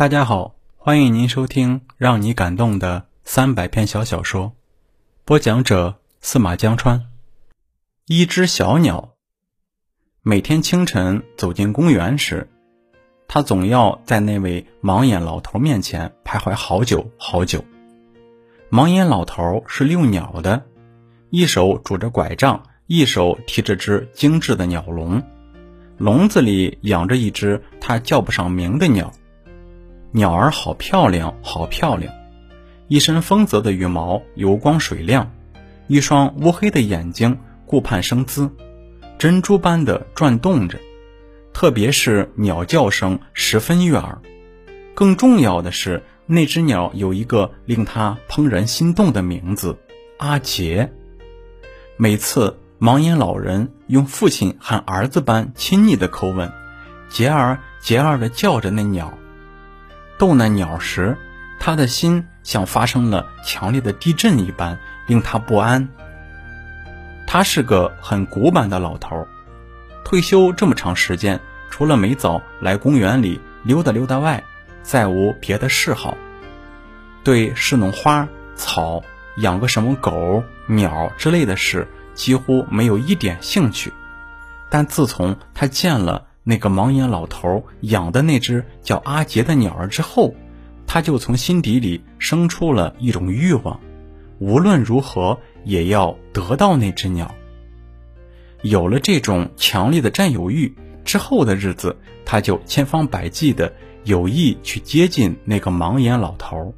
[0.00, 4.54] 大家好，欢迎您收听让你感动的三百篇小小说，
[5.26, 7.10] 播讲者司马江川。
[8.06, 9.10] 一只小鸟，
[10.22, 12.48] 每天清晨走进公园时，
[13.28, 17.62] 它总要在那位盲眼老头面前徘徊好久好久。
[18.70, 20.64] 盲眼老头是遛鸟的，
[21.28, 25.22] 一手拄着拐杖，一手提着只精致的鸟笼，
[25.98, 29.12] 笼子里养着一只他叫不上名的鸟。
[30.12, 32.12] 鸟儿好漂亮，好漂亮，
[32.88, 35.30] 一身丰泽的羽毛油光水亮，
[35.86, 38.50] 一双乌黑的眼睛顾盼生姿，
[39.18, 40.78] 珍珠般的转动着。
[41.52, 44.18] 特别是鸟叫声十分悦耳。
[44.94, 49.78] 更重要的是，那只鸟有一个令他怦然心动的名字——
[50.18, 50.92] 阿杰。
[51.96, 56.52] 每次盲眼老人用父亲喊儿子般亲昵的口吻，
[57.08, 59.12] 杰儿杰儿的叫着那鸟。
[60.20, 61.16] 逗那鸟时，
[61.58, 65.88] 他的心像发生了强烈的地震一般，令他不安。
[67.26, 69.26] 他是个很古板的老头，
[70.04, 74.44] 退休这么长时间，除了每早来公园里溜达溜达外，
[74.82, 76.18] 再无别的嗜好。
[77.24, 79.02] 对侍弄花草、
[79.38, 83.90] 养个什么狗、鸟之类的事，几乎没有一点兴趣。
[84.68, 90.34] 但自从他见了，那个盲眼老头养的那只叫阿杰的鸟儿之后，
[90.86, 93.78] 他就从心底里生出了一种欲望，
[94.38, 97.34] 无论如何也要得到那只鸟。
[98.62, 100.74] 有了这种强烈的占有欲
[101.04, 103.72] 之后的日子，他就千方百计的
[104.04, 106.74] 有意去接近那个盲眼老头。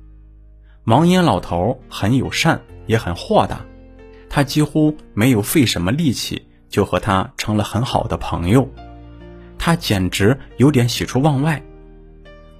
[0.84, 3.64] 盲眼老头很友善，也很豁达，
[4.28, 8.68] 他几乎没有费什么力气，就和他成了很好的朋友。
[9.64, 11.62] 他简直有点喜出望外。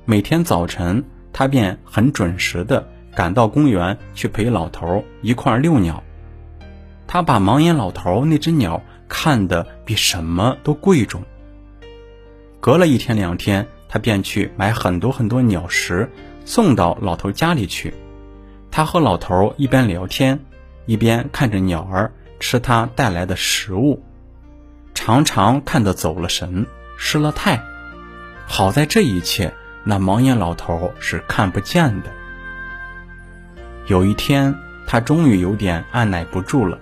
[0.04, 6.00] 每天早晨，他便很准时的赶到公园去陪老头一块遛鸟。
[7.08, 11.20] 他把盲眼老头那只鸟看得比什么都贵重。
[12.60, 16.08] 隔了一天两天，他便去买很多很多鸟食，
[16.44, 17.92] 送到老头家里去。
[18.70, 20.38] 他和老头一边聊天，
[20.86, 24.00] 一边看着鸟儿吃他带来的食物，
[24.94, 26.64] 常常看得走了神。
[27.04, 27.60] 失了态，
[28.46, 29.52] 好在这一切
[29.82, 32.08] 那盲眼老头是看不见的。
[33.86, 34.54] 有一天，
[34.86, 36.78] 他终于有点按耐不住了，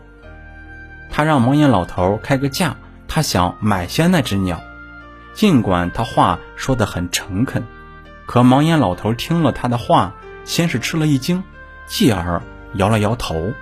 [1.09, 2.77] 他让盲眼老头开个价，
[3.09, 4.61] 他想买下那只鸟。
[5.33, 7.67] 尽管他话说得很诚恳，
[8.27, 10.13] 可盲眼老头听了他的话，
[10.45, 11.43] 先是吃了一惊，
[11.87, 12.43] 继而
[12.75, 13.55] 摇了摇头：“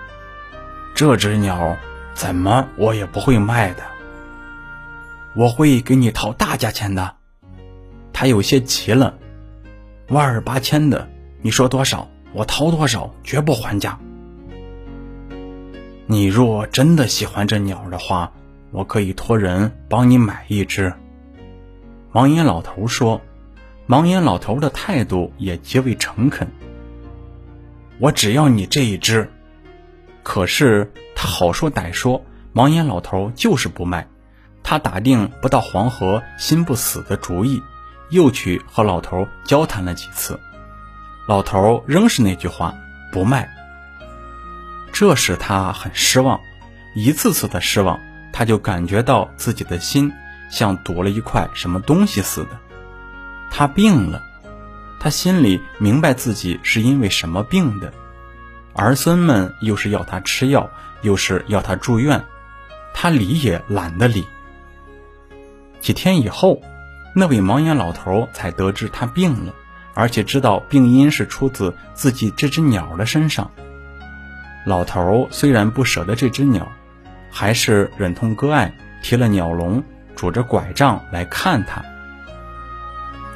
[0.92, 1.76] 这只鸟
[2.14, 3.84] 怎么我也不会卖的。”
[5.38, 7.14] 我会给你掏大价钱的，
[8.12, 9.16] 他有些急了，
[10.08, 11.08] 万儿八千的，
[11.42, 14.00] 你说多少，我掏多少，绝不还价。
[16.06, 18.32] 你若真的喜欢这鸟的话，
[18.72, 20.92] 我可以托人帮你买一只。
[22.12, 23.20] 盲眼老头说，
[23.86, 26.48] 盲眼老头的态度也极为诚恳。
[28.00, 29.30] 我只要你这一只，
[30.24, 34.08] 可是他好说歹说，盲眼老头就是不卖。
[34.62, 37.62] 他打定不到黄河心不死的主意，
[38.10, 40.38] 又去和老头交谈了几次，
[41.26, 42.74] 老头仍是那句话，
[43.10, 43.48] 不卖。
[44.92, 46.40] 这使他很失望，
[46.94, 48.00] 一次次的失望，
[48.32, 50.12] 他就感觉到自己的心
[50.50, 52.50] 像堵了一块什么东西似的。
[53.50, 54.22] 他病了，
[55.00, 57.92] 他心里明白自己是因为什么病的，
[58.74, 60.70] 儿孙们又是要他吃药，
[61.02, 62.24] 又是要他住院，
[62.92, 64.26] 他理也懒得理。
[65.80, 66.60] 几天以后，
[67.14, 69.52] 那位盲眼老头才得知他病了，
[69.94, 73.50] 而且知道病因是出自自己这只鸟的身上。
[74.66, 76.66] 老头虽然不舍得这只鸟，
[77.30, 78.72] 还是忍痛割爱，
[79.02, 79.82] 提了鸟笼，
[80.14, 81.82] 拄着拐杖来看他。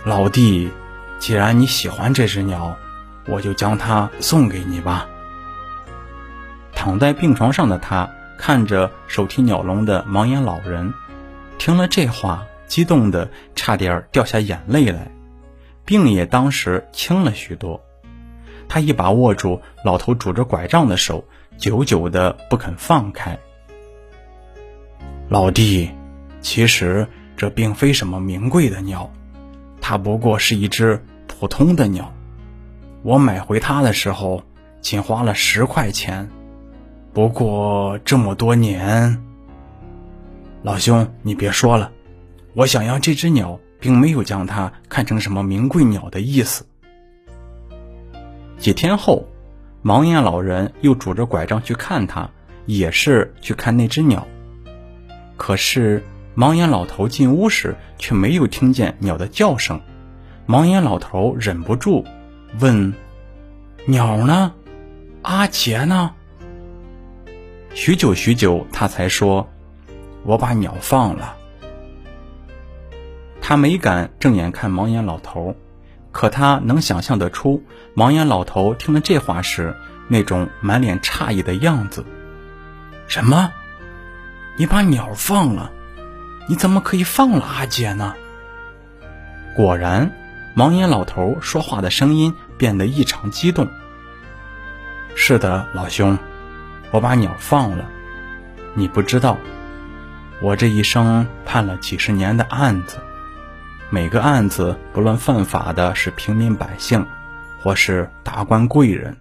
[0.04, 0.70] 老弟，
[1.18, 2.76] 既然你喜欢这只鸟，
[3.26, 5.06] 我就将它送给你吧。
[6.74, 10.92] 躺在病床上的他，看着手提鸟笼的盲眼老人。
[11.64, 15.12] 听了这话，激动的差点掉下眼泪来，
[15.84, 17.80] 病也当时轻了许多。
[18.68, 21.24] 他一把握住老头拄着拐杖的手，
[21.58, 23.38] 久久的不肯放开。
[25.28, 25.88] 老弟，
[26.40, 27.06] 其实
[27.36, 29.08] 这并非什么名贵的鸟，
[29.80, 32.12] 它不过是一只普通的鸟。
[33.04, 34.42] 我买回它的时候，
[34.80, 36.28] 仅花了十块钱。
[37.12, 39.22] 不过这么多年。
[40.62, 41.90] 老兄，你别说了，
[42.54, 46.64] 我想要这只鸟，并没有将它看成什么名贵鸟的意思。
[48.58, 49.26] 几天后，
[49.82, 52.30] 盲眼老人又拄着拐杖去看他，
[52.66, 54.24] 也是去看那只鸟。
[55.36, 56.00] 可是
[56.36, 59.80] 盲眼老头进屋时却没有听见鸟的叫声。
[60.46, 62.04] 盲眼老头忍不住
[62.60, 62.94] 问
[63.86, 64.54] ：“鸟呢？
[65.22, 66.14] 阿杰呢？”
[67.74, 69.48] 许久许久，他才说
[70.24, 71.36] ：“我把鸟放了。”
[73.40, 75.56] 他没敢正眼看盲眼老头，
[76.12, 77.62] 可他能想象得出
[77.96, 79.74] 盲眼老头听了这话时
[80.08, 82.04] 那种满脸诧异的样子。
[83.08, 83.52] 什么？
[84.56, 85.72] 你把鸟放了？
[86.48, 88.14] 你怎么可以放了阿姐呢？
[89.56, 90.12] 果然，
[90.56, 93.68] 盲眼老头说话的声音变得异常激动。
[95.14, 96.16] 是的，老兄。
[96.90, 97.86] 我把鸟放了，
[98.74, 99.36] 你不知道，
[100.42, 102.96] 我这一生判了几十年的案子，
[103.90, 107.06] 每个案子不论犯法的是平民百姓，
[107.62, 109.16] 或是达官贵人，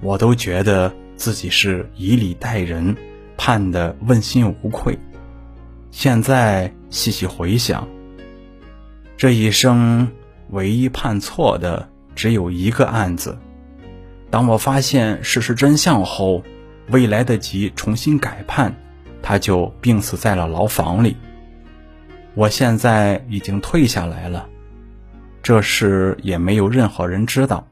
[0.00, 2.96] 我都觉得自己是以礼待人，
[3.36, 4.96] 判的问心无愧。
[5.90, 7.88] 现在细细回想，
[9.16, 10.08] 这一生
[10.50, 13.36] 唯一判错的只有一个案子。
[14.30, 16.44] 当我发现事实真相后。
[16.90, 18.72] 未来得及重新改判，
[19.28, 21.16] 他就病死在了牢房里。
[22.34, 24.46] 我现在已经退下来了，
[25.42, 27.66] 这事也没有任何人知道。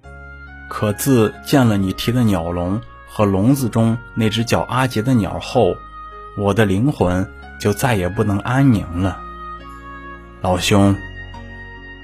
[0.69, 5.77] 可自见了你提的鸟笼和笼子中那只叫阿杰的鸟后，
[6.37, 7.25] 我的灵魂
[7.61, 9.21] 就再也不能安宁了。
[10.41, 10.97] 老兄，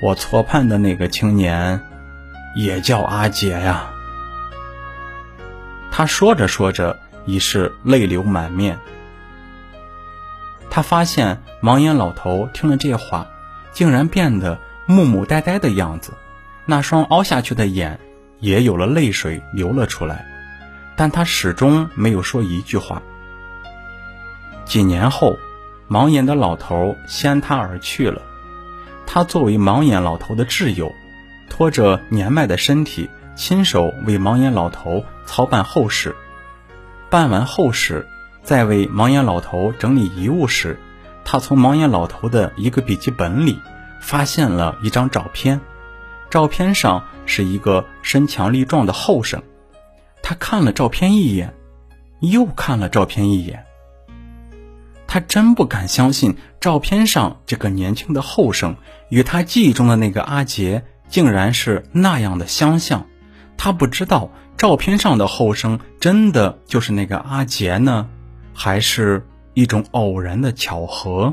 [0.00, 1.80] 我错判的那个青年，
[2.54, 3.90] 也叫阿杰呀。
[5.90, 6.96] 他说着说着，
[7.26, 8.78] 已是泪流满面。
[10.70, 13.26] 他发现盲眼老头听了这话，
[13.72, 16.12] 竟然变得木木呆呆的样子，
[16.64, 17.98] 那双凹下去的眼
[18.38, 20.24] 也有了泪水流了出来，
[20.96, 23.02] 但他始终没有说一句话。
[24.64, 25.36] 几年后，
[25.88, 28.22] 盲眼的老头先他而去了。
[29.06, 30.94] 他作为盲眼老头的挚友，
[31.48, 33.10] 拖着年迈的身体。
[33.36, 36.14] 亲手为盲眼老头操办后事，
[37.08, 38.06] 办完后事，
[38.42, 40.78] 在为盲眼老头整理遗物时，
[41.24, 43.58] 他从盲眼老头的一个笔记本里
[44.00, 45.60] 发现了一张照片。
[46.30, 49.42] 照片上是一个身强力壮的后生。
[50.22, 51.54] 他看了照片一眼，
[52.20, 53.64] 又看了照片一眼。
[55.06, 58.76] 他真不敢相信，照片上这个年轻的后生
[59.08, 63.06] 与他记忆中的那个阿杰竟然是那样的相像。
[63.56, 68.08] 他不知道照片上的后生真的就是那个阿杰呢，
[68.62, 71.32] 还是一种偶然的巧合？